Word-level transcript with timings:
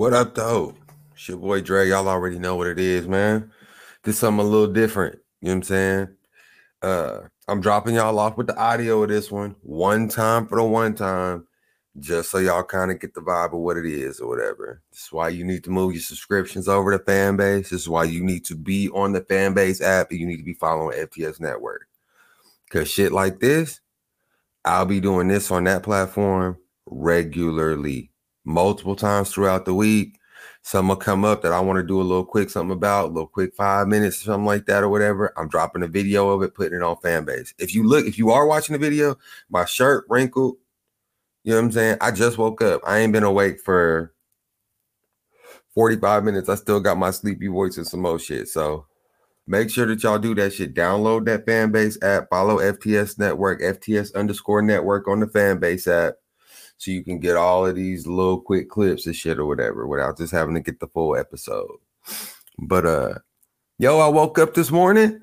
What 0.00 0.14
up, 0.14 0.34
though? 0.34 0.74
It's 1.12 1.28
your 1.28 1.36
boy 1.36 1.60
Dre. 1.60 1.90
Y'all 1.90 2.08
already 2.08 2.38
know 2.38 2.56
what 2.56 2.68
it 2.68 2.78
is, 2.78 3.06
man. 3.06 3.52
This 4.02 4.18
something 4.18 4.46
a 4.46 4.48
little 4.48 4.72
different. 4.72 5.18
You 5.42 5.48
know 5.48 5.50
what 5.50 5.56
I'm 5.56 5.62
saying? 5.62 6.08
Uh, 6.80 7.18
I'm 7.46 7.60
dropping 7.60 7.96
y'all 7.96 8.18
off 8.18 8.38
with 8.38 8.46
the 8.46 8.56
audio 8.56 9.02
of 9.02 9.10
this 9.10 9.30
one, 9.30 9.56
one 9.60 10.08
time 10.08 10.46
for 10.46 10.56
the 10.56 10.64
one 10.64 10.94
time, 10.94 11.46
just 11.98 12.30
so 12.30 12.38
y'all 12.38 12.62
kind 12.62 12.90
of 12.90 12.98
get 12.98 13.12
the 13.12 13.20
vibe 13.20 13.52
of 13.52 13.60
what 13.60 13.76
it 13.76 13.84
is 13.84 14.20
or 14.20 14.28
whatever. 14.28 14.80
This 14.90 15.02
is 15.02 15.12
why 15.12 15.28
you 15.28 15.44
need 15.44 15.64
to 15.64 15.70
move 15.70 15.92
your 15.92 16.00
subscriptions 16.00 16.66
over 16.66 16.96
to 16.96 17.04
Fanbase. 17.04 17.68
This 17.68 17.82
is 17.82 17.88
why 17.90 18.04
you 18.04 18.24
need 18.24 18.46
to 18.46 18.56
be 18.56 18.88
on 18.94 19.12
the 19.12 19.20
Fanbase 19.20 19.82
app 19.82 20.12
and 20.12 20.18
you 20.18 20.24
need 20.24 20.38
to 20.38 20.42
be 20.42 20.54
following 20.54 20.96
FTS 20.96 21.40
Network. 21.40 21.86
Cause 22.70 22.88
shit 22.90 23.12
like 23.12 23.38
this, 23.40 23.80
I'll 24.64 24.86
be 24.86 25.00
doing 25.00 25.28
this 25.28 25.50
on 25.50 25.64
that 25.64 25.82
platform 25.82 26.56
regularly, 26.86 28.09
multiple 28.44 28.96
times 28.96 29.30
throughout 29.30 29.64
the 29.64 29.74
week. 29.74 30.16
Some 30.62 30.88
will 30.88 30.96
come 30.96 31.24
up 31.24 31.42
that 31.42 31.52
I 31.52 31.60
want 31.60 31.78
to 31.78 31.86
do 31.86 32.00
a 32.00 32.02
little 32.02 32.24
quick 32.24 32.50
something 32.50 32.76
about, 32.76 33.06
a 33.06 33.12
little 33.12 33.26
quick 33.26 33.54
five 33.54 33.88
minutes, 33.88 34.22
something 34.22 34.44
like 34.44 34.66
that, 34.66 34.82
or 34.82 34.90
whatever. 34.90 35.32
I'm 35.36 35.48
dropping 35.48 35.82
a 35.82 35.88
video 35.88 36.28
of 36.28 36.42
it, 36.42 36.54
putting 36.54 36.76
it 36.76 36.82
on 36.82 36.96
Fanbase. 36.96 37.54
If 37.58 37.74
you 37.74 37.82
look, 37.82 38.04
if 38.04 38.18
you 38.18 38.30
are 38.30 38.46
watching 38.46 38.74
the 38.74 38.78
video, 38.78 39.16
my 39.48 39.64
shirt 39.64 40.04
wrinkled. 40.08 40.56
You 41.44 41.52
know 41.52 41.58
what 41.58 41.64
I'm 41.64 41.72
saying? 41.72 41.96
I 42.02 42.10
just 42.10 42.36
woke 42.36 42.60
up. 42.60 42.82
I 42.86 42.98
ain't 42.98 43.14
been 43.14 43.22
awake 43.22 43.60
for 43.60 44.12
45 45.74 46.24
minutes. 46.24 46.50
I 46.50 46.56
still 46.56 46.80
got 46.80 46.98
my 46.98 47.10
sleepy 47.10 47.46
voice 47.46 47.78
and 47.78 47.86
some 47.86 48.00
more 48.00 48.18
shit. 48.18 48.48
So 48.48 48.86
make 49.46 49.70
sure 49.70 49.86
that 49.86 50.02
y'all 50.02 50.18
do 50.18 50.34
that 50.34 50.52
shit. 50.52 50.74
Download 50.74 51.24
that 51.24 51.46
Fanbase 51.46 52.02
app. 52.02 52.28
Follow 52.28 52.58
FTS 52.58 53.18
Network, 53.18 53.62
FTS 53.62 54.14
underscore 54.14 54.60
network 54.60 55.08
on 55.08 55.20
the 55.20 55.26
Fanbase 55.26 55.86
app 55.90 56.16
so 56.80 56.90
you 56.90 57.04
can 57.04 57.18
get 57.18 57.36
all 57.36 57.66
of 57.66 57.76
these 57.76 58.06
little 58.06 58.40
quick 58.40 58.70
clips 58.70 59.04
and 59.04 59.14
shit 59.14 59.38
or 59.38 59.44
whatever 59.44 59.86
without 59.86 60.16
just 60.16 60.32
having 60.32 60.54
to 60.54 60.62
get 60.62 60.80
the 60.80 60.86
full 60.86 61.14
episode. 61.14 61.76
But 62.58 62.86
uh 62.86 63.14
yo, 63.78 63.98
I 63.98 64.08
woke 64.08 64.38
up 64.38 64.54
this 64.54 64.70
morning. 64.70 65.20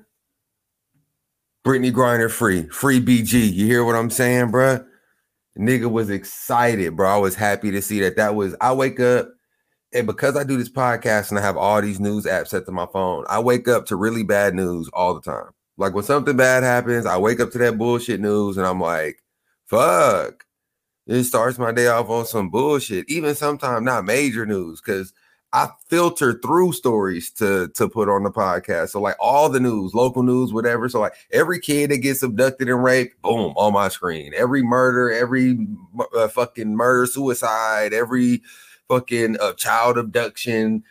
Brittney 1.66 1.92
Griner 1.92 2.30
free, 2.30 2.68
free 2.68 3.00
BG. 3.00 3.52
You 3.52 3.66
hear 3.66 3.84
what 3.84 3.96
I'm 3.96 4.08
saying, 4.08 4.52
bruh? 4.52 4.86
Nigga 5.58 5.90
was 5.90 6.10
excited, 6.10 6.94
bro. 6.94 7.08
I 7.10 7.18
was 7.18 7.34
happy 7.34 7.72
to 7.72 7.82
see 7.82 7.98
that. 8.02 8.14
That 8.14 8.36
was 8.36 8.54
I 8.60 8.72
wake 8.72 9.00
up 9.00 9.28
and 9.92 10.06
because 10.06 10.36
I 10.36 10.44
do 10.44 10.58
this 10.58 10.70
podcast 10.70 11.30
and 11.30 11.40
I 11.40 11.42
have 11.42 11.56
all 11.56 11.82
these 11.82 11.98
news 11.98 12.24
apps 12.24 12.48
set 12.48 12.66
to 12.66 12.72
my 12.72 12.86
phone, 12.92 13.24
I 13.28 13.40
wake 13.40 13.66
up 13.66 13.84
to 13.86 13.96
really 13.96 14.22
bad 14.22 14.54
news 14.54 14.88
all 14.92 15.12
the 15.12 15.20
time. 15.20 15.50
Like 15.76 15.92
when 15.92 16.04
something 16.04 16.36
bad 16.36 16.62
happens, 16.62 17.04
I 17.04 17.18
wake 17.18 17.40
up 17.40 17.50
to 17.50 17.58
that 17.58 17.78
bullshit 17.78 18.20
news 18.20 18.58
and 18.58 18.64
I'm 18.66 18.80
like, 18.80 19.24
fuck 19.66 20.44
it 21.08 21.24
starts 21.24 21.58
my 21.58 21.72
day 21.72 21.88
off 21.88 22.10
on 22.10 22.26
some 22.26 22.50
bullshit. 22.50 23.08
Even 23.08 23.34
sometimes 23.34 23.84
not 23.84 24.04
major 24.04 24.46
news, 24.46 24.80
because 24.80 25.12
I 25.52 25.70
filter 25.86 26.38
through 26.38 26.72
stories 26.72 27.30
to 27.32 27.68
to 27.68 27.88
put 27.88 28.10
on 28.10 28.22
the 28.22 28.30
podcast. 28.30 28.90
So 28.90 29.00
like 29.00 29.16
all 29.18 29.48
the 29.48 29.60
news, 29.60 29.94
local 29.94 30.22
news, 30.22 30.52
whatever. 30.52 30.88
So 30.90 31.00
like 31.00 31.14
every 31.32 31.58
kid 31.58 31.90
that 31.90 31.98
gets 31.98 32.22
abducted 32.22 32.68
and 32.68 32.84
raped, 32.84 33.20
boom, 33.22 33.54
on 33.56 33.72
my 33.72 33.88
screen. 33.88 34.34
Every 34.36 34.62
murder, 34.62 35.10
every 35.10 35.66
uh, 36.14 36.28
fucking 36.28 36.76
murder, 36.76 37.06
suicide, 37.06 37.94
every 37.94 38.42
fucking 38.88 39.38
uh, 39.40 39.54
child 39.54 39.96
abduction, 39.96 40.84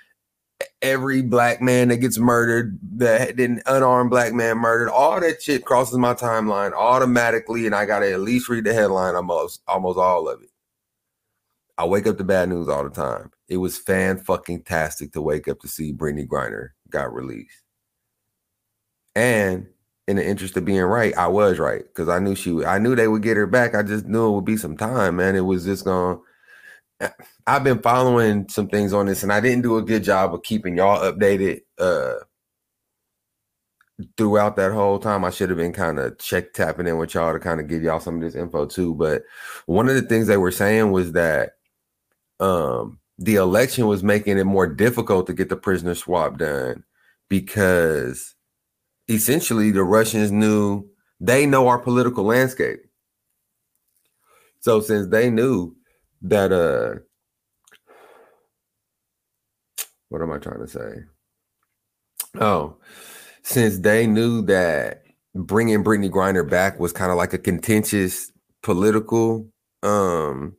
every 0.81 1.21
black 1.21 1.61
man 1.61 1.89
that 1.89 1.97
gets 1.97 2.17
murdered, 2.17 2.79
that 2.97 3.39
an 3.39 3.61
unarmed 3.65 4.09
black 4.09 4.33
man 4.33 4.57
murdered, 4.57 4.89
all 4.89 5.19
that 5.19 5.41
shit 5.41 5.65
crosses 5.65 5.97
my 5.97 6.13
timeline 6.13 6.73
automatically, 6.73 7.65
and 7.65 7.75
I 7.75 7.85
gotta 7.85 8.11
at 8.11 8.21
least 8.21 8.49
read 8.49 8.65
the 8.65 8.73
headline 8.73 9.15
almost 9.15 9.61
almost 9.67 9.97
all 9.97 10.29
of 10.29 10.41
it. 10.41 10.49
I 11.77 11.85
wake 11.85 12.07
up 12.07 12.17
to 12.17 12.23
bad 12.23 12.49
news 12.49 12.67
all 12.67 12.83
the 12.83 12.89
time. 12.89 13.31
It 13.47 13.57
was 13.57 13.77
fan 13.77 14.17
fucking 14.17 14.63
tastic 14.63 15.13
to 15.13 15.21
wake 15.21 15.47
up 15.47 15.59
to 15.59 15.67
see 15.67 15.93
Brittney 15.93 16.27
Griner 16.27 16.69
got 16.89 17.13
released. 17.13 17.61
And 19.15 19.67
in 20.07 20.15
the 20.15 20.25
interest 20.25 20.57
of 20.57 20.65
being 20.65 20.81
right, 20.81 21.15
I 21.17 21.27
was 21.27 21.59
right 21.59 21.83
because 21.83 22.09
I 22.09 22.19
knew 22.19 22.35
she 22.35 22.63
I 22.65 22.79
knew 22.79 22.95
they 22.95 23.07
would 23.07 23.21
get 23.21 23.37
her 23.37 23.47
back. 23.47 23.75
I 23.75 23.83
just 23.83 24.05
knew 24.05 24.27
it 24.27 24.35
would 24.35 24.45
be 24.45 24.57
some 24.57 24.77
time, 24.77 25.17
man. 25.17 25.35
It 25.35 25.41
was 25.41 25.65
just 25.65 25.85
gonna 25.85 26.19
I've 27.47 27.63
been 27.63 27.79
following 27.79 28.49
some 28.49 28.67
things 28.67 28.93
on 28.93 29.05
this, 29.05 29.23
and 29.23 29.31
I 29.31 29.39
didn't 29.39 29.63
do 29.63 29.77
a 29.77 29.81
good 29.83 30.03
job 30.03 30.33
of 30.33 30.43
keeping 30.43 30.77
y'all 30.77 30.99
updated 30.99 31.61
uh 31.77 32.15
throughout 34.15 34.55
that 34.57 34.71
whole 34.71 34.99
time. 34.99 35.25
I 35.25 35.29
should 35.29 35.49
have 35.49 35.57
been 35.57 35.73
kind 35.73 35.99
of 35.99 36.17
check 36.19 36.53
tapping 36.53 36.87
in 36.87 36.97
with 36.97 37.13
y'all 37.13 37.33
to 37.33 37.39
kind 37.39 37.59
of 37.59 37.67
give 37.67 37.81
y'all 37.81 37.99
some 37.99 38.15
of 38.15 38.21
this 38.21 38.35
info 38.35 38.65
too. 38.65 38.93
But 38.95 39.23
one 39.65 39.89
of 39.89 39.95
the 39.95 40.01
things 40.01 40.27
they 40.27 40.37
were 40.37 40.51
saying 40.51 40.91
was 40.91 41.13
that 41.13 41.53
um 42.39 42.99
the 43.17 43.35
election 43.35 43.87
was 43.87 44.03
making 44.03 44.37
it 44.37 44.43
more 44.43 44.67
difficult 44.67 45.25
to 45.27 45.33
get 45.33 45.49
the 45.49 45.55
prisoner 45.55 45.95
swap 45.95 46.37
done 46.37 46.83
because 47.29 48.35
essentially 49.09 49.71
the 49.71 49.83
Russians 49.83 50.31
knew 50.31 50.87
they 51.19 51.45
know 51.45 51.67
our 51.67 51.79
political 51.79 52.23
landscape. 52.23 52.79
So 54.59 54.81
since 54.81 55.07
they 55.07 55.29
knew 55.29 55.76
that 56.21 56.51
uh 56.51 56.99
what 60.09 60.21
am 60.21 60.31
I 60.31 60.37
trying 60.37 60.59
to 60.59 60.67
say? 60.67 61.03
Oh, 62.39 62.77
since 63.43 63.79
they 63.79 64.07
knew 64.07 64.41
that 64.43 65.03
bringing 65.35 65.83
Brittney 65.83 66.09
Griner 66.09 66.49
back 66.49 66.79
was 66.79 66.93
kind 66.93 67.11
of 67.11 67.17
like 67.17 67.33
a 67.33 67.37
contentious 67.37 68.31
political 68.63 69.47
um 69.83 70.55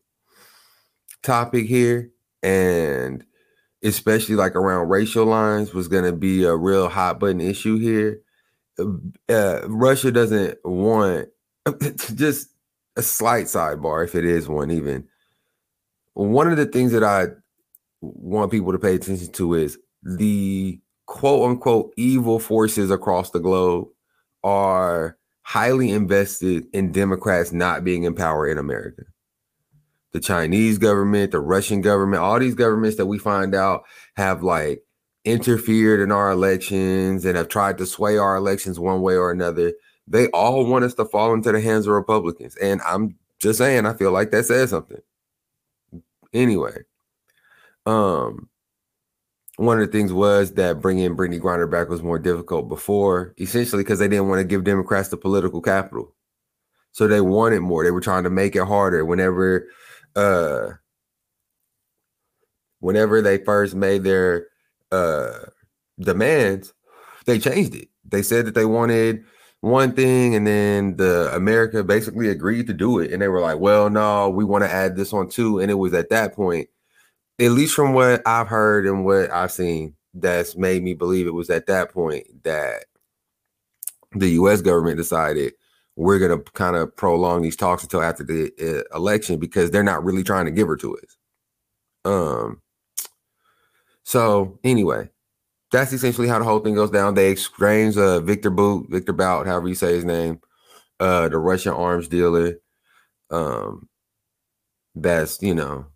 topic 1.23 1.67
here 1.67 2.11
and 2.43 3.25
especially 3.83 4.35
like 4.35 4.55
around 4.55 4.89
racial 4.89 5.27
lines 5.27 5.75
was 5.75 5.89
going 5.89 6.05
to 6.05 6.13
be 6.13 6.45
a 6.45 6.57
real 6.57 6.89
hot 6.89 7.19
button 7.19 7.41
issue 7.41 7.79
here 7.79 8.21
uh, 9.29 9.61
russia 9.69 10.13
doesn't 10.13 10.59
want 10.65 11.29
just 12.15 12.49
a 12.97 13.03
slight 13.03 13.47
sidebar 13.47 14.05
if 14.05 14.15
it 14.15 14.25
is 14.25 14.49
one 14.49 14.71
even 14.71 15.07
one 16.19 16.51
of 16.51 16.57
the 16.57 16.67
things 16.67 16.91
that 16.91 17.05
I 17.05 17.29
want 18.01 18.51
people 18.51 18.73
to 18.73 18.79
pay 18.79 18.97
attention 18.97 19.31
to 19.33 19.55
is 19.55 19.79
the 20.03 20.81
quote 21.07 21.49
unquote 21.49 21.93
evil 21.97 22.41
forces 22.41 22.91
across 22.91 23.31
the 23.31 23.39
globe 23.39 23.87
are 24.43 25.17
highly 25.43 25.91
invested 25.91 26.67
in 26.73 26.91
Democrats 26.91 27.53
not 27.53 27.85
being 27.85 28.03
in 28.03 28.15
power 28.15 28.49
in 28.49 28.59
America. 28.59 29.03
The 30.11 30.19
Chinese 30.19 30.77
government, 30.77 31.31
the 31.31 31.41
Russian 31.41 31.83
government, 31.83 32.21
all 32.21 32.41
these 32.41 32.57
governments 32.57 32.97
that 32.97 33.07
we 33.07 33.19
find 33.19 33.55
out 33.55 33.85
have 34.17 34.43
like 34.43 34.83
interfered 35.25 36.01
in 36.01 36.11
our 36.11 36.33
elections 36.33 37.25
and 37.25 37.37
have 37.37 37.49
tried 37.49 37.79
to 37.79 37.87
sway 37.87 38.19
our 38.19 38.35
elections 38.35 38.81
one 38.81 39.03
way 39.03 39.15
or 39.15 39.31
another. 39.31 39.73
They 40.09 40.27
all 40.31 40.67
want 40.67 40.85
us 40.85 40.95
to 40.95 41.05
fall 41.05 41.33
into 41.33 41.53
the 41.53 41.61
hands 41.61 41.87
of 41.87 41.93
Republicans. 41.93 42.57
And 42.57 42.81
I'm 42.85 43.17
just 43.39 43.59
saying, 43.59 43.87
I 43.87 43.95
feel 43.95 44.11
like 44.11 44.33
that 44.33 44.47
says 44.47 44.71
something. 44.71 44.99
Anyway, 46.33 46.77
um, 47.87 48.49
one 49.57 49.81
of 49.81 49.87
the 49.87 49.93
things 49.93 50.13
was 50.13 50.53
that 50.55 50.81
bringing 50.81 51.17
Brittney 51.17 51.41
Griner 51.41 51.71
back 51.71 51.89
was 51.89 52.03
more 52.03 52.19
difficult 52.19 52.69
before, 52.69 53.35
essentially 53.39 53.83
because 53.83 53.99
they 53.99 54.09
didn't 54.09 54.29
want 54.29 54.41
to 54.41 54.45
give 54.45 54.65
Democrats 54.65 55.09
the 55.09 55.17
political 55.17 55.61
capital. 55.61 56.15
So 56.93 57.07
they 57.07 57.21
wanted 57.21 57.61
more. 57.61 57.85
They 57.85 57.91
were 57.91 58.01
trying 58.01 58.25
to 58.25 58.31
make 58.31 58.57
it 58.57 58.65
harder. 58.65 59.05
Whenever, 59.05 59.67
uh, 60.17 60.71
whenever 62.81 63.21
they 63.21 63.39
first 63.39 63.75
made 63.75 64.05
their 64.05 64.47
uh 64.93 65.33
demands, 65.99 66.73
they 67.27 67.39
changed 67.39 67.75
it. 67.75 67.89
They 68.05 68.23
said 68.23 68.47
that 68.47 68.55
they 68.55 68.65
wanted 68.65 69.25
one 69.61 69.93
thing 69.93 70.35
and 70.37 70.47
then 70.47 70.97
the 70.97 71.35
America 71.35 71.83
basically 71.83 72.29
agreed 72.29 72.67
to 72.69 72.75
do 72.75 73.01
it 73.01 73.13
and 73.13 73.21
they 73.21 73.29
were 73.29 73.41
like, 73.41 73.59
"Well, 73.59 73.91
no, 73.91 74.31
we 74.31 74.45
want 74.45 74.65
to 74.65 74.71
add 74.71 74.97
this 74.97 75.13
on 75.13 75.29
too." 75.29 75.59
And 75.61 75.71
it 75.71 75.75
was 75.75 75.95
at 75.95 76.11
that 76.11 76.35
point, 76.35 76.69
at 77.41 77.51
least 77.53 77.75
from 77.75 77.95
what 77.95 78.23
I've 78.27 78.49
heard 78.49 78.87
and 78.87 79.05
what 79.05 79.31
I've 79.31 79.53
seen, 79.53 79.97
that's 80.15 80.57
made 80.57 80.83
me 80.83 80.95
believe 80.95 81.27
it 81.27 81.35
was 81.35 81.51
at 81.51 81.67
that 81.67 81.93
point 81.93 82.27
that 82.45 82.85
the 84.13 84.31
US 84.31 84.61
government 84.63 84.97
decided 84.97 85.55
we're 85.97 86.19
going 86.19 86.39
to 86.39 86.51
kind 86.53 86.77
of 86.77 86.95
prolong 86.97 87.43
these 87.43 87.57
talks 87.57 87.83
until 87.83 88.03
after 88.03 88.25
the 88.25 88.53
uh, 88.93 88.97
election 88.97 89.39
because 89.39 89.71
they're 89.71 89.83
not 89.83 90.05
really 90.05 90.23
trying 90.23 90.47
to 90.47 90.51
give 90.53 90.69
her 90.69 90.77
to 90.77 90.97
us. 90.97 91.17
Um 92.05 92.63
so 94.05 94.59
anyway, 94.65 95.11
that's 95.71 95.93
essentially 95.93 96.29
how 96.29 96.39
the 96.39 96.45
whole 96.45 96.61
thing 96.61 96.75
goes 96.75 96.91
down. 96.91 97.15
They 97.15 97.31
exchange 97.31 97.97
uh, 97.97 98.21
Victor 98.21 98.51
Boot, 98.51 98.87
Victor 98.91 99.13
Bout, 99.13 99.47
however 99.47 99.69
you 99.69 99.75
say 99.75 99.95
his 99.95 100.05
name, 100.05 100.41
uh, 101.01 101.29
the 101.29 101.39
Russian 101.39 101.73
arms 101.73 102.09
dealer. 102.09 102.59
Um, 103.31 103.89
that's 104.95 105.43
you 105.43 105.55
know 105.55 105.87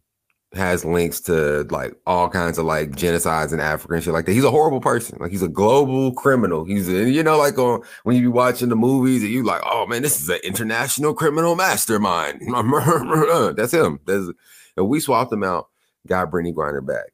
has 0.54 0.84
links 0.84 1.20
to 1.20 1.62
like 1.70 1.94
all 2.06 2.28
kinds 2.28 2.58
of 2.58 2.66
like 2.66 2.90
genocides 2.90 3.54
in 3.54 3.60
Africa 3.60 3.94
and 3.94 4.04
shit 4.04 4.12
like 4.12 4.26
that. 4.26 4.32
He's 4.32 4.44
a 4.44 4.50
horrible 4.50 4.80
person. 4.80 5.16
Like 5.18 5.30
he's 5.30 5.42
a 5.42 5.48
global 5.48 6.12
criminal. 6.12 6.64
He's 6.64 6.88
a, 6.88 7.08
you 7.08 7.22
know 7.22 7.38
like 7.38 7.58
on 7.58 7.82
when 8.02 8.16
you 8.16 8.22
be 8.22 8.28
watching 8.28 8.68
the 8.68 8.76
movies 8.76 9.22
and 9.22 9.32
you 9.32 9.44
like, 9.44 9.62
oh 9.64 9.86
man, 9.86 10.02
this 10.02 10.20
is 10.20 10.28
an 10.28 10.40
international 10.44 11.14
criminal 11.14 11.56
mastermind. 11.56 12.42
that's 13.56 13.72
him. 13.72 14.00
That's 14.06 14.30
and 14.76 14.88
we 14.88 15.00
swapped 15.00 15.32
him 15.32 15.44
out. 15.44 15.68
Got 16.06 16.30
Brittney 16.30 16.54
Griner 16.54 16.84
back. 16.84 17.12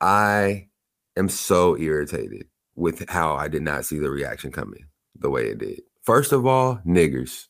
I 0.00 0.68
am 1.16 1.28
so 1.28 1.76
irritated 1.78 2.46
with 2.74 3.08
how 3.08 3.34
I 3.34 3.48
did 3.48 3.62
not 3.62 3.84
see 3.84 3.98
the 3.98 4.10
reaction 4.10 4.52
coming 4.52 4.84
the 5.18 5.30
way 5.30 5.48
it 5.48 5.58
did. 5.58 5.82
First 6.02 6.32
of 6.32 6.46
all, 6.46 6.80
niggers. 6.86 7.46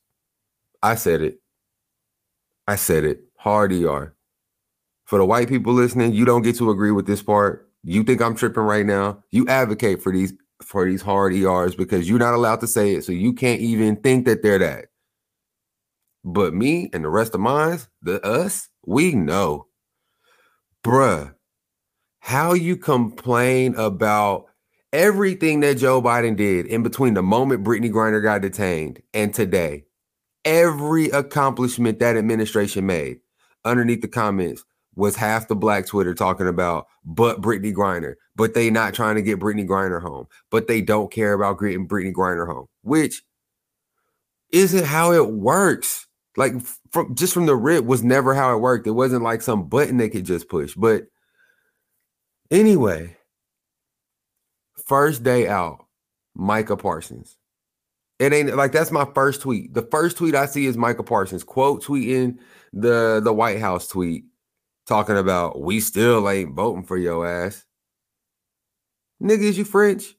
I 0.82 0.94
said 0.94 1.22
it. 1.22 1.40
I 2.66 2.76
said 2.76 3.04
it. 3.04 3.20
Hard 3.36 3.72
ER. 3.72 4.14
For 5.04 5.18
the 5.18 5.24
white 5.24 5.48
people 5.48 5.72
listening, 5.72 6.12
you 6.12 6.24
don't 6.24 6.42
get 6.42 6.56
to 6.58 6.70
agree 6.70 6.92
with 6.92 7.06
this 7.06 7.22
part. 7.22 7.68
You 7.82 8.02
think 8.04 8.20
I'm 8.20 8.34
tripping 8.34 8.62
right 8.62 8.86
now. 8.86 9.22
You 9.30 9.46
advocate 9.48 10.02
for 10.02 10.12
these 10.12 10.32
for 10.62 10.84
these 10.84 11.02
hard 11.02 11.32
ERs 11.32 11.74
because 11.74 12.08
you're 12.08 12.18
not 12.18 12.34
allowed 12.34 12.60
to 12.60 12.66
say 12.66 12.94
it, 12.94 13.04
so 13.04 13.12
you 13.12 13.32
can't 13.32 13.60
even 13.60 13.96
think 13.96 14.26
that 14.26 14.42
they're 14.42 14.58
that. 14.58 14.86
But 16.22 16.52
me 16.52 16.90
and 16.92 17.02
the 17.02 17.08
rest 17.08 17.34
of 17.34 17.40
mine, 17.40 17.78
the 18.02 18.24
us, 18.24 18.68
we 18.86 19.14
know. 19.14 19.66
Bruh, 20.84 21.34
how 22.20 22.52
you 22.52 22.76
complain 22.76 23.74
about 23.76 24.46
everything 24.92 25.60
that 25.60 25.78
Joe 25.78 26.00
Biden 26.00 26.36
did 26.36 26.66
in 26.66 26.82
between 26.82 27.14
the 27.14 27.22
moment 27.22 27.64
Brittney 27.64 27.90
Griner 27.90 28.22
got 28.22 28.42
detained 28.42 29.02
and 29.12 29.34
today, 29.34 29.84
every 30.44 31.06
accomplishment 31.10 31.98
that 31.98 32.16
administration 32.16 32.86
made 32.86 33.18
underneath 33.64 34.00
the 34.00 34.08
comments 34.08 34.64
was 34.96 35.16
half 35.16 35.48
the 35.48 35.56
black 35.56 35.86
Twitter 35.86 36.14
talking 36.14 36.48
about 36.48 36.86
but 37.04 37.40
Brittney 37.40 37.74
Griner, 37.74 38.14
but 38.36 38.54
they 38.54 38.70
not 38.70 38.94
trying 38.94 39.14
to 39.14 39.22
get 39.22 39.38
Brittney 39.38 39.66
Griner 39.66 40.02
home, 40.02 40.26
but 40.50 40.66
they 40.66 40.82
don't 40.82 41.12
care 41.12 41.32
about 41.32 41.58
getting 41.60 41.88
Brittney 41.88 42.12
Griner 42.12 42.46
home, 42.46 42.66
which 42.82 43.22
isn't 44.52 44.84
how 44.84 45.12
it 45.12 45.32
works. 45.32 46.06
Like 46.36 46.54
from 46.90 47.14
just 47.14 47.34
from 47.34 47.46
the 47.46 47.56
rip 47.56 47.84
was 47.84 48.04
never 48.04 48.34
how 48.34 48.54
it 48.54 48.60
worked. 48.60 48.86
It 48.86 48.92
wasn't 48.92 49.24
like 49.24 49.42
some 49.42 49.68
button 49.68 49.96
they 49.96 50.08
could 50.08 50.24
just 50.24 50.48
push. 50.48 50.74
But 50.74 51.04
anyway, 52.50 53.16
first 54.86 55.22
day 55.22 55.48
out, 55.48 55.86
Micah 56.34 56.76
Parsons. 56.76 57.36
It 58.18 58.32
ain't 58.34 58.54
like 58.54 58.72
that's 58.72 58.90
my 58.90 59.06
first 59.14 59.40
tweet. 59.40 59.72
The 59.72 59.82
first 59.82 60.18
tweet 60.18 60.34
I 60.34 60.46
see 60.46 60.66
is 60.66 60.76
Micah 60.76 61.02
Parsons 61.02 61.42
quote 61.42 61.82
tweeting 61.82 62.38
the 62.72 63.20
the 63.24 63.32
White 63.32 63.60
House 63.60 63.88
tweet 63.88 64.24
talking 64.86 65.16
about 65.16 65.60
we 65.62 65.80
still 65.80 66.28
ain't 66.28 66.54
voting 66.54 66.84
for 66.84 66.98
your 66.98 67.26
ass. 67.26 67.64
Nigga, 69.22 69.42
is 69.42 69.58
you 69.58 69.64
French? 69.64 70.16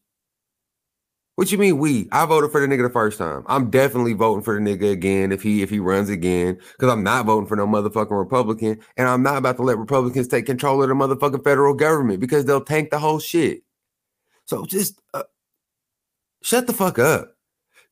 What 1.42 1.52
you 1.52 1.58
mean 1.58 1.80
we? 1.80 2.08
I 2.12 2.28
voted 2.28 2.52
for 2.52 2.62
the 2.62 2.68
nigga 2.68 2.84
the 2.84 2.94
first 2.94 3.18
time. 3.18 3.44
I'm 3.48 3.72
definitely 3.72 4.14
voting 4.14 4.44
for 4.44 4.54
the 4.54 4.60
nigga 4.60 4.92
again 4.92 5.32
if 5.32 5.42
he 5.42 5.64
if 5.64 5.72
he 5.72 5.80
runs 5.80 6.08
again. 6.08 6.60
Cause 6.78 6.88
I'm 6.88 7.02
not 7.02 7.26
voting 7.26 7.48
for 7.48 7.56
no 7.56 7.66
motherfucking 7.66 8.12
Republican. 8.12 8.80
And 8.96 9.08
I'm 9.08 9.24
not 9.24 9.38
about 9.38 9.56
to 9.56 9.64
let 9.64 9.80
Republicans 9.80 10.28
take 10.28 10.46
control 10.46 10.84
of 10.84 10.90
the 10.90 10.94
motherfucking 10.94 11.44
federal 11.44 11.74
government 11.74 12.20
because 12.20 12.46
they'll 12.46 12.64
tank 12.64 12.92
the 12.92 13.00
whole 13.00 13.18
shit. 13.18 13.64
So 14.46 14.68
just 14.68 15.02
uh, 15.16 15.24
shut 16.44 16.68
the 16.68 16.74
fuck 16.74 17.00
up. 17.00 17.36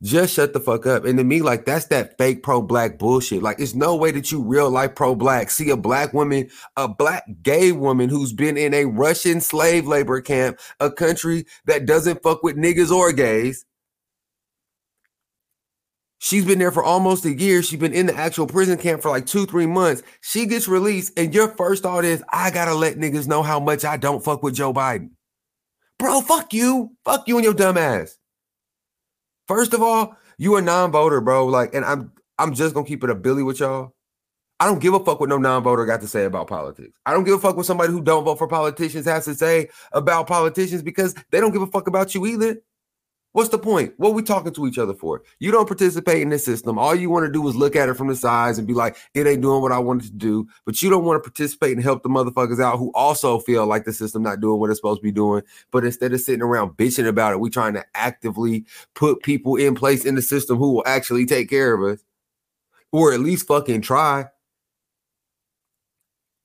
Just 0.02 0.34
shut 0.34 0.54
the 0.54 0.62
fuck 0.62 0.86
up. 0.86 1.04
And 1.04 1.18
to 1.18 1.26
me, 1.26 1.42
like 1.42 1.66
that's 1.66 1.88
that 1.88 2.18
fake 2.18 2.42
pro-black 2.42 2.98
bullshit. 2.98 3.44
Like, 3.44 3.60
it's 3.60 3.76
no 3.76 3.98
way 3.98 4.12
that 4.12 4.32
you 4.32 4.42
real 4.42 4.70
life 4.70 4.96
pro-black 4.96 5.52
see 5.52 5.70
a 5.72 5.78
black 5.78 6.14
woman, 6.14 6.50
a 6.78 6.88
black 6.88 7.26
gay 7.44 7.74
woman 7.74 8.08
who's 8.08 8.32
been 8.32 8.56
in 8.56 8.74
a 8.74 8.86
Russian 8.86 9.42
slave 9.42 9.88
labor 9.88 10.22
camp, 10.22 10.58
a 10.80 10.90
country 10.90 11.46
that 11.66 11.86
doesn't 11.86 12.24
fuck 12.24 12.44
with 12.44 12.56
niggas 12.56 12.92
or 12.92 13.12
gays. 13.12 13.66
She's 16.22 16.46
been 16.46 16.60
there 16.60 16.72
for 16.72 16.84
almost 16.84 17.26
a 17.26 17.34
year. 17.34 17.62
She's 17.64 17.80
been 17.80 17.94
in 17.94 18.06
the 18.06 18.16
actual 18.16 18.46
prison 18.48 18.78
camp 18.78 19.02
for 19.02 19.10
like 19.10 19.26
two, 19.26 19.46
three 19.46 19.66
months. 19.66 20.04
She 20.22 20.46
gets 20.46 20.68
released, 20.68 21.18
and 21.18 21.34
your 21.34 21.50
first 21.50 21.84
thought 21.84 22.06
is, 22.06 22.24
I 22.32 22.52
gotta 22.52 22.74
let 22.74 22.98
niggas 22.98 23.28
know 23.28 23.42
how 23.42 23.60
much 23.60 23.84
I 23.84 23.98
don't 23.98 24.24
fuck 24.24 24.44
with 24.44 24.56
Joe 24.56 24.74
Biden. 24.74 25.12
Bro, 25.98 26.22
fuck 26.22 26.54
you. 26.54 26.92
Fuck 27.04 27.28
you 27.28 27.38
and 27.38 27.44
your 27.44 27.54
dumb 27.54 27.78
ass. 27.78 28.18
First 29.50 29.74
of 29.74 29.82
all, 29.82 30.16
you 30.38 30.58
a 30.58 30.62
non-voter, 30.62 31.22
bro. 31.22 31.48
Like, 31.48 31.74
and 31.74 31.84
I'm 31.84 32.12
I'm 32.38 32.54
just 32.54 32.76
gonna 32.76 32.86
keep 32.86 33.04
it 33.04 33.10
a 33.10 33.16
Billy 33.16 33.42
with 33.42 33.60
y'all. 33.60 33.96
I 34.60 34.68
don't 34.68 34.78
give 34.78 34.94
a 34.94 35.00
fuck 35.04 35.20
what 35.20 35.28
no 35.28 35.40
non-voter 35.40 35.88
got 35.88 36.02
to 36.02 36.08
say 36.08 36.26
about 36.26 36.46
politics. 36.46 36.96
I 37.08 37.14
don't 37.14 37.24
give 37.24 37.34
a 37.34 37.40
fuck 37.40 37.58
what 37.58 37.66
somebody 37.66 37.92
who 37.92 38.00
don't 38.00 38.26
vote 38.26 38.38
for 38.38 38.48
politicians 38.48 39.08
has 39.08 39.26
to 39.26 39.34
say 39.34 39.70
about 39.92 40.28
politicians 40.28 40.84
because 40.84 41.16
they 41.32 41.40
don't 41.40 41.52
give 41.52 41.64
a 41.64 41.68
fuck 41.68 41.88
about 41.88 42.14
you 42.14 42.28
either. 42.28 42.62
What's 43.32 43.50
the 43.50 43.60
point? 43.60 43.94
What 43.98 44.16
we 44.16 44.24
talking 44.24 44.54
to 44.54 44.66
each 44.66 44.80
other 44.80 44.96
for? 44.96 45.22
You 45.38 45.52
don't 45.52 45.68
participate 45.68 46.24
in 46.24 46.30
this 46.30 46.44
system. 46.44 46.80
All 46.80 46.96
you 46.96 47.12
want 47.12 47.28
to 47.28 47.32
do 47.32 47.48
is 47.48 47.56
look 47.56 47.76
at 47.76 47.88
it 47.88 47.94
from 47.94 48.08
the 48.08 48.16
sides 48.16 48.58
and 48.58 48.68
be 48.68 48.74
like, 48.74 48.98
it 49.14 49.28
ain't 49.28 49.42
doing 49.42 49.62
what 49.62 49.72
I 49.72 49.78
wanted 49.78 50.08
to 50.08 50.14
do. 50.14 50.48
But 50.66 50.82
you 50.82 50.90
don't 50.90 51.06
want 51.06 51.24
to 51.24 51.30
participate 51.30 51.74
and 51.74 51.84
help 51.84 52.02
the 52.02 52.10
motherfuckers 52.10 52.60
out 52.60 52.80
who 52.80 52.92
also 52.96 53.38
feel 53.38 53.68
like 53.68 53.86
the 53.86 53.94
system 53.94 54.24
not 54.24 54.40
doing 54.40 54.60
what 54.60 54.72
it's 54.72 54.80
supposed 54.80 55.02
to 55.02 55.04
be 55.04 55.12
doing. 55.12 55.44
But 55.70 55.86
instead 55.86 56.12
of 56.12 56.22
sitting 56.22 56.42
around 56.42 56.72
bitching 56.72 57.08
about 57.08 57.34
it, 57.34 57.40
we 57.40 57.52
trying 57.52 57.76
to 57.76 57.86
actively 57.94 58.66
put 58.96 59.22
people 59.22 59.58
in 59.58 59.76
place 59.76 60.06
in 60.06 60.16
the 60.16 60.24
system 60.24 60.58
who 60.58 60.74
will 60.74 60.84
actually 60.88 61.28
take 61.28 61.52
care 61.52 61.74
of 61.76 61.84
us. 61.84 62.04
Or 62.92 63.14
at 63.14 63.20
least 63.20 63.46
fucking 63.46 63.82
try. 63.82 64.26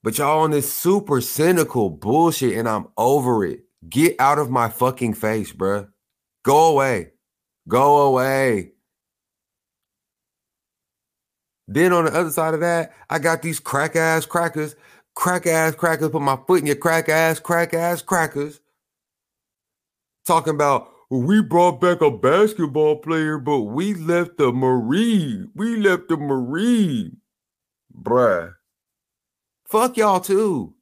But 0.03 0.19
y'all 0.19 0.41
on 0.41 0.51
this 0.51 0.71
super 0.71 1.19
cynical 1.19 1.89
bullshit, 1.89 2.55
and 2.55 2.69
I'm 2.69 2.89
over 2.95 3.43
it. 3.43 3.61
Get 3.89 4.15
out 4.19 4.37
of 4.37 4.51
my 4.51 4.69
fucking 4.69 5.15
face, 5.15 5.51
bruh. 5.51 5.89
Go 6.45 6.67
away. 6.67 7.11
Go 7.67 8.01
away. 8.03 8.73
Then 11.67 11.91
on 11.91 12.05
the 12.05 12.13
other 12.13 12.29
side 12.29 12.53
of 12.53 12.59
that, 12.59 12.93
I 13.09 13.17
got 13.17 13.41
these 13.41 13.59
crack 13.59 13.95
ass 13.95 14.27
crackers, 14.27 14.75
crack 15.15 15.47
ass 15.47 15.73
crackers, 15.73 16.09
put 16.09 16.21
my 16.21 16.37
foot 16.47 16.59
in 16.59 16.67
your 16.67 16.75
crack 16.75 17.09
ass, 17.09 17.39
crack 17.39 17.73
ass 17.73 18.03
crackers. 18.03 18.61
Talking 20.27 20.53
about 20.53 20.91
we 21.09 21.41
brought 21.41 21.81
back 21.81 22.01
a 22.01 22.11
basketball 22.11 22.97
player, 22.97 23.39
but 23.39 23.61
we 23.61 23.95
left 23.95 24.37
the 24.37 24.51
Marine. 24.51 25.49
We 25.55 25.77
left 25.77 26.09
the 26.09 26.17
Marine. 26.17 27.17
Bruh. 27.91 28.53
Fuck 29.67 29.97
y'all 29.97 30.19
too. 30.19 30.75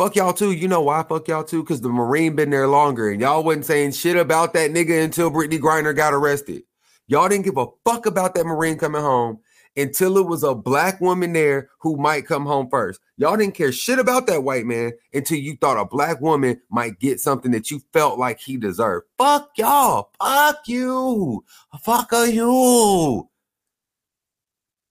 Fuck 0.00 0.16
y'all 0.16 0.32
too. 0.32 0.52
You 0.52 0.66
know 0.66 0.80
why? 0.80 1.02
Fuck 1.02 1.28
y'all 1.28 1.44
too. 1.44 1.62
Because 1.62 1.82
the 1.82 1.90
Marine 1.90 2.34
been 2.34 2.48
there 2.48 2.66
longer, 2.66 3.10
and 3.10 3.20
y'all 3.20 3.44
wasn't 3.44 3.66
saying 3.66 3.92
shit 3.92 4.16
about 4.16 4.54
that 4.54 4.70
nigga 4.70 5.04
until 5.04 5.30
Brittney 5.30 5.58
Griner 5.60 5.94
got 5.94 6.14
arrested. 6.14 6.62
Y'all 7.06 7.28
didn't 7.28 7.44
give 7.44 7.58
a 7.58 7.66
fuck 7.84 8.06
about 8.06 8.34
that 8.34 8.46
Marine 8.46 8.78
coming 8.78 9.02
home 9.02 9.40
until 9.76 10.16
it 10.16 10.26
was 10.26 10.42
a 10.42 10.54
black 10.54 11.02
woman 11.02 11.34
there 11.34 11.68
who 11.80 11.98
might 11.98 12.26
come 12.26 12.46
home 12.46 12.70
first. 12.70 12.98
Y'all 13.18 13.36
didn't 13.36 13.54
care 13.54 13.72
shit 13.72 13.98
about 13.98 14.26
that 14.26 14.42
white 14.42 14.64
man 14.64 14.92
until 15.12 15.36
you 15.36 15.54
thought 15.60 15.78
a 15.78 15.84
black 15.84 16.18
woman 16.22 16.58
might 16.70 16.98
get 16.98 17.20
something 17.20 17.50
that 17.50 17.70
you 17.70 17.82
felt 17.92 18.18
like 18.18 18.40
he 18.40 18.56
deserved. 18.56 19.04
Fuck 19.18 19.50
y'all. 19.58 20.12
Fuck 20.18 20.66
you. 20.66 21.44
Fuck 21.82 22.10
you. 22.12 23.28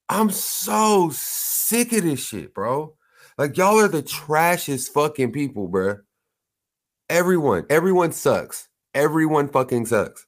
I'm 0.08 0.30
so 0.30 1.10
sick 1.12 1.94
of 1.94 2.04
this 2.04 2.24
shit, 2.24 2.54
bro. 2.54 2.94
Like 3.40 3.56
y'all 3.56 3.80
are 3.80 3.88
the 3.88 4.04
trashiest 4.04 4.90
fucking 4.90 5.32
people, 5.32 5.70
bro. 5.70 6.00
Everyone, 7.08 7.66
everyone 7.70 8.12
sucks. 8.12 8.68
Everyone 8.94 9.48
fucking 9.48 9.86
sucks. 9.86 10.28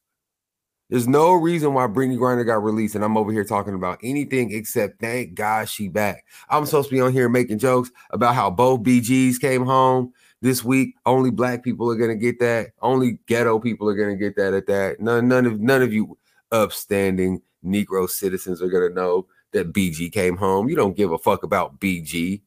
There's 0.90 1.10
no 1.10 1.34
reason 1.34 1.74
why 1.74 1.88
Brittney 1.88 2.18
Griner 2.18 2.46
got 2.46 2.64
released, 2.64 2.96
and 2.96 3.04
I'm 3.04 3.18
over 3.18 3.34
here 3.34 3.44
talking 3.44 3.74
about 3.74 4.00
anything 4.02 4.54
except 4.54 5.02
thank 5.02 5.34
God 5.34 5.68
she 5.68 5.90
back. 5.90 6.24
I'm 6.50 6.66
supposed 6.66 6.88
to 6.88 6.96
be 6.96 7.02
on 7.02 7.12
here 7.12 7.28
making 7.28 7.60
jokes 7.60 7.92
about 8.12 8.34
how 8.34 8.50
both 8.50 8.84
BGs 8.84 9.42
came 9.42 9.66
home 9.66 10.14
this 10.42 10.64
week. 10.64 10.96
Only 11.06 11.32
black 11.32 11.66
people 11.66 11.92
are 11.92 11.98
gonna 11.98 12.16
get 12.16 12.40
that. 12.40 12.70
Only 12.82 13.20
ghetto 13.28 13.60
people 13.60 13.90
are 13.90 13.96
gonna 13.96 14.16
get 14.16 14.38
that 14.38 14.54
at 14.54 14.68
that. 14.68 15.02
None, 15.02 15.28
none 15.28 15.46
of 15.46 15.60
none 15.60 15.82
of 15.82 15.92
you 15.92 16.18
upstanding 16.54 17.42
Negro 17.62 18.10
citizens 18.10 18.62
are 18.62 18.70
gonna 18.70 18.88
know 18.88 19.28
that 19.52 19.74
BG 19.74 20.14
came 20.14 20.38
home. 20.38 20.70
You 20.70 20.78
don't 20.78 20.96
give 20.96 21.12
a 21.12 21.18
fuck 21.18 21.44
about 21.44 21.78
BG 21.82 22.44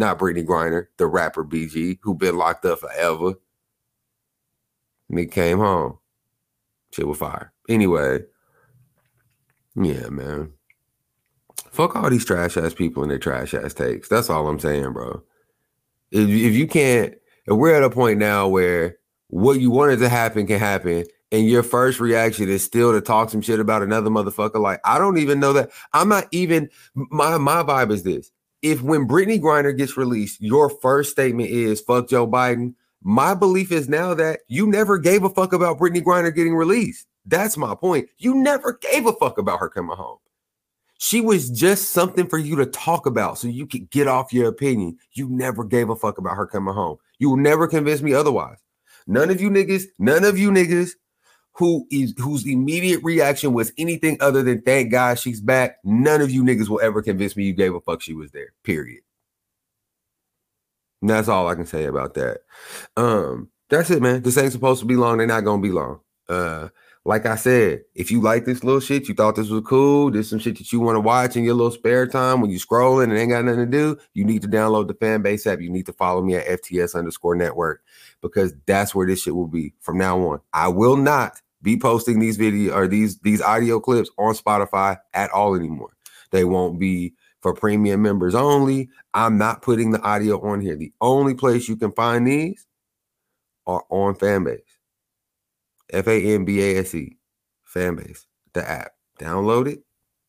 not 0.00 0.18
Brittney 0.18 0.44
Griner, 0.44 0.86
the 0.96 1.06
rapper 1.06 1.44
BG, 1.44 1.98
who 2.02 2.14
been 2.14 2.36
locked 2.36 2.64
up 2.64 2.80
forever. 2.80 3.34
he 5.14 5.26
came 5.26 5.58
home. 5.58 5.98
Shit 6.92 7.06
was 7.06 7.18
fire. 7.18 7.52
Anyway, 7.68 8.24
yeah, 9.76 10.08
man. 10.08 10.54
Fuck 11.70 11.94
all 11.94 12.10
these 12.10 12.24
trash 12.24 12.56
ass 12.56 12.74
people 12.74 13.02
and 13.02 13.12
their 13.12 13.18
trash 13.18 13.54
ass 13.54 13.74
takes. 13.74 14.08
That's 14.08 14.28
all 14.28 14.48
I'm 14.48 14.58
saying, 14.58 14.92
bro. 14.92 15.22
If, 16.10 16.28
if 16.28 16.54
you 16.54 16.66
can't, 16.66 17.14
if 17.46 17.56
we're 17.56 17.76
at 17.76 17.84
a 17.84 17.90
point 17.90 18.18
now 18.18 18.48
where 18.48 18.96
what 19.28 19.60
you 19.60 19.70
wanted 19.70 20.00
to 20.00 20.08
happen 20.08 20.48
can 20.48 20.58
happen, 20.58 21.04
and 21.32 21.46
your 21.46 21.62
first 21.62 22.00
reaction 22.00 22.48
is 22.48 22.64
still 22.64 22.90
to 22.92 23.00
talk 23.00 23.30
some 23.30 23.40
shit 23.40 23.60
about 23.60 23.82
another 23.82 24.10
motherfucker, 24.10 24.60
like 24.60 24.80
I 24.84 24.98
don't 24.98 25.18
even 25.18 25.38
know 25.38 25.52
that. 25.52 25.70
I'm 25.92 26.08
not 26.08 26.26
even 26.32 26.70
my 26.94 27.38
my 27.38 27.62
vibe 27.62 27.92
is 27.92 28.02
this 28.02 28.32
if 28.62 28.82
when 28.82 29.08
Brittney 29.08 29.40
Griner 29.40 29.76
gets 29.76 29.96
released, 29.96 30.40
your 30.40 30.68
first 30.68 31.10
statement 31.10 31.50
is 31.50 31.80
fuck 31.80 32.08
Joe 32.08 32.26
Biden, 32.26 32.74
my 33.02 33.34
belief 33.34 33.72
is 33.72 33.88
now 33.88 34.14
that 34.14 34.40
you 34.48 34.66
never 34.66 34.98
gave 34.98 35.24
a 35.24 35.30
fuck 35.30 35.52
about 35.52 35.78
Brittney 35.78 36.02
Griner 36.02 36.34
getting 36.34 36.54
released. 36.54 37.06
That's 37.24 37.56
my 37.56 37.74
point. 37.74 38.08
You 38.18 38.34
never 38.34 38.78
gave 38.80 39.06
a 39.06 39.12
fuck 39.12 39.38
about 39.38 39.60
her 39.60 39.68
coming 39.68 39.96
home. 39.96 40.18
She 40.98 41.22
was 41.22 41.48
just 41.48 41.92
something 41.92 42.26
for 42.26 42.36
you 42.36 42.56
to 42.56 42.66
talk 42.66 43.06
about 43.06 43.38
so 43.38 43.48
you 43.48 43.66
could 43.66 43.90
get 43.90 44.06
off 44.06 44.34
your 44.34 44.48
opinion. 44.48 44.98
You 45.12 45.30
never 45.30 45.64
gave 45.64 45.88
a 45.88 45.96
fuck 45.96 46.18
about 46.18 46.36
her 46.36 46.46
coming 46.46 46.74
home. 46.74 46.98
You 47.18 47.30
will 47.30 47.38
never 47.38 47.66
convince 47.66 48.02
me 48.02 48.12
otherwise. 48.12 48.58
None 49.06 49.30
of 49.30 49.40
you 49.40 49.48
niggas, 49.48 49.84
none 49.98 50.24
of 50.24 50.38
you 50.38 50.50
niggas 50.50 50.90
who 51.52 51.86
is 51.90 52.14
whose 52.18 52.46
immediate 52.46 53.02
reaction 53.02 53.52
was 53.52 53.72
anything 53.76 54.16
other 54.20 54.42
than 54.42 54.62
thank 54.62 54.90
God 54.90 55.18
she's 55.18 55.40
back. 55.40 55.78
None 55.84 56.20
of 56.20 56.30
you 56.30 56.42
niggas 56.42 56.68
will 56.68 56.80
ever 56.80 57.02
convince 57.02 57.36
me 57.36 57.44
you 57.44 57.52
gave 57.52 57.74
a 57.74 57.80
fuck 57.80 58.00
she 58.00 58.14
was 58.14 58.30
there. 58.30 58.52
Period. 58.64 59.02
And 61.02 61.10
that's 61.10 61.28
all 61.28 61.48
I 61.48 61.54
can 61.54 61.66
say 61.66 61.84
about 61.84 62.14
that. 62.14 62.40
Um, 62.96 63.48
that's 63.68 63.90
it, 63.90 64.02
man. 64.02 64.22
This 64.22 64.36
ain't 64.36 64.52
supposed 64.52 64.80
to 64.80 64.86
be 64.86 64.96
long. 64.96 65.18
They're 65.18 65.26
not 65.26 65.44
gonna 65.44 65.62
be 65.62 65.70
long. 65.70 66.00
Uh, 66.28 66.68
like 67.04 67.24
I 67.24 67.36
said, 67.36 67.82
if 67.94 68.10
you 68.10 68.20
like 68.20 68.44
this 68.44 68.62
little 68.62 68.80
shit, 68.80 69.08
you 69.08 69.14
thought 69.14 69.36
this 69.36 69.48
was 69.48 69.62
cool, 69.64 70.10
there's 70.10 70.28
some 70.28 70.38
shit 70.38 70.58
that 70.58 70.70
you 70.70 70.80
want 70.80 70.96
to 70.96 71.00
watch 71.00 71.34
in 71.34 71.44
your 71.44 71.54
little 71.54 71.72
spare 71.72 72.06
time 72.06 72.40
when 72.40 72.50
you 72.50 72.58
scrolling 72.58 73.04
and 73.04 73.16
ain't 73.16 73.30
got 73.30 73.44
nothing 73.44 73.60
to 73.60 73.66
do, 73.66 73.98
you 74.12 74.24
need 74.24 74.42
to 74.42 74.48
download 74.48 74.86
the 74.86 74.94
Fanbase 74.94 75.46
app. 75.46 75.60
You 75.60 75.70
need 75.70 75.86
to 75.86 75.94
follow 75.94 76.20
me 76.22 76.34
at 76.34 76.62
FTS 76.62 76.94
underscore 76.94 77.36
network 77.36 77.82
because 78.20 78.52
that's 78.66 78.94
where 78.94 79.06
this 79.06 79.22
shit 79.22 79.34
will 79.34 79.48
be 79.48 79.72
from 79.80 79.96
now 79.96 80.18
on. 80.28 80.40
I 80.52 80.68
will 80.68 80.96
not 80.96 81.40
be 81.62 81.78
posting 81.78 82.20
these 82.20 82.36
video 82.36 82.74
or 82.74 82.86
these 82.86 83.18
these 83.20 83.40
audio 83.40 83.80
clips 83.80 84.10
on 84.18 84.34
Spotify 84.34 84.98
at 85.14 85.30
all 85.30 85.54
anymore. 85.54 85.96
They 86.32 86.44
won't 86.44 86.78
be 86.78 87.14
for 87.40 87.54
premium 87.54 88.02
members 88.02 88.34
only. 88.34 88.90
I'm 89.14 89.38
not 89.38 89.62
putting 89.62 89.90
the 89.90 90.00
audio 90.02 90.40
on 90.40 90.60
here. 90.60 90.76
The 90.76 90.92
only 91.00 91.34
place 91.34 91.68
you 91.68 91.76
can 91.76 91.92
find 91.92 92.26
these 92.26 92.66
are 93.66 93.84
on 93.88 94.14
Fanbase. 94.14 94.60
F 95.92 96.06
A 96.06 96.34
N 96.34 96.44
B 96.44 96.60
A 96.62 96.78
S 96.78 96.94
E, 96.94 97.16
Fanbase, 97.72 98.26
the 98.52 98.68
app. 98.68 98.92
Download 99.18 99.68
it, 99.68 99.82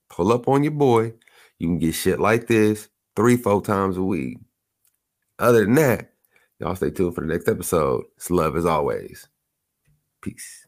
pull 0.10 0.32
up 0.32 0.48
on 0.48 0.64
your 0.64 0.74
boy. 0.74 1.14
You 1.60 1.68
can 1.68 1.80
get 1.80 1.94
shit 1.94 2.20
like 2.20 2.48
this 2.48 2.90
three, 3.16 3.38
four 3.38 3.62
times 3.62 3.98
a 3.98 4.04
week. 4.04 4.38
Other 5.40 5.66
than 5.66 5.76
that, 5.76 6.14
y'all 6.60 6.76
stay 6.76 6.92
tuned 6.92 7.16
for 7.16 7.22
the 7.22 7.28
next 7.28 7.48
episode. 7.48 8.04
It's 8.18 8.30
love 8.30 8.56
as 8.56 8.66
always. 8.66 9.28
Peace. 10.22 10.66